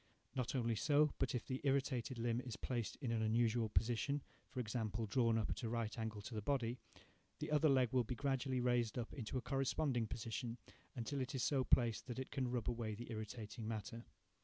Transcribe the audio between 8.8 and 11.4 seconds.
up into a corresponding position, until it